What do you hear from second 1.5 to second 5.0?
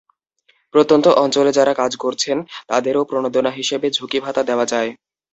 যাঁরা কাজ করছেন, তাঁদেরও প্রণোদনা হিসেবে ঝুঁকিভাতা দেওয়া যায়।